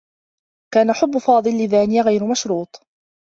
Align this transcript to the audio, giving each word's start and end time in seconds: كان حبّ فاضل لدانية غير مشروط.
كان 0.73 0.93
حبّ 0.93 1.17
فاضل 1.17 1.51
لدانية 1.51 2.01
غير 2.01 2.25
مشروط. 2.31 2.83